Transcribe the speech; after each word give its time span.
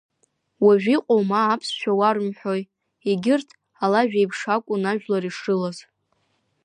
Уажә 0.65 0.87
иҟоу 0.95 1.21
ма 1.29 1.41
аԥсшәа 1.53 1.91
уарымҳәои, 1.99 2.61
егьырҭ 3.09 3.49
алажә 3.83 4.13
еиԥш 4.19 4.39
акәын 4.55 4.83
ажәлар 4.91 5.23
ишрылаз. 5.29 5.77